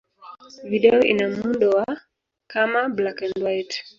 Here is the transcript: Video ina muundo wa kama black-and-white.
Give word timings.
Video 0.69 1.01
ina 1.11 1.27
muundo 1.33 1.65
wa 1.77 1.87
kama 2.51 2.81
black-and-white. 2.95 3.75